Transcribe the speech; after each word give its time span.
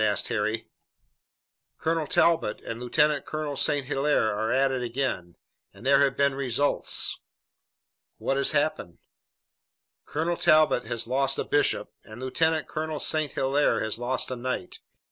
asked 0.03 0.29
Harry. 0.29 0.67
"Colonel 1.77 2.07
Talbot 2.07 2.59
and 2.61 2.79
Lieutenant 2.79 3.23
Colonel 3.23 3.55
St. 3.55 3.85
Hilaire 3.85 4.33
are 4.33 4.49
at 4.49 4.71
it 4.71 4.81
again, 4.81 5.35
and 5.75 5.85
there 5.85 5.99
have 6.01 6.17
been 6.17 6.33
results!" 6.33 7.19
"What 8.17 8.35
has 8.35 8.49
happened?" 8.49 8.97
"Colonel 10.05 10.37
Talbot 10.37 10.85
has 10.87 11.05
lost 11.05 11.37
a 11.37 11.43
bishop 11.43 11.93
and 12.03 12.19
Lieutenant 12.19 12.67
Colonel 12.67 12.99
St. 12.99 13.33
Hilaire 13.33 13.83
has 13.83 13.99
lost 13.99 14.31
a 14.31 14.35
knight. 14.35 14.79